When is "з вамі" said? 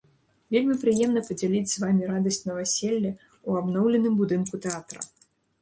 1.73-2.09